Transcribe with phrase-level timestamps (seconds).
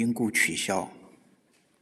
[0.00, 0.99] 因故取消。